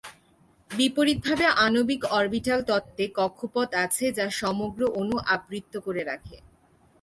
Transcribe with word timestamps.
বিপরীতভাবে, 0.71 1.45
আণবিক 1.65 2.01
অরবিটাল 2.11 2.59
তত্ত্বে, 2.69 3.05
কক্ষপথ 3.17 3.69
আছে 3.85 4.05
যা 4.17 4.25
সমগ্র 4.41 4.81
অণু 4.99 5.17
আবৃত 5.35 5.73
করে 5.85 6.01
রাখে। 6.03 6.37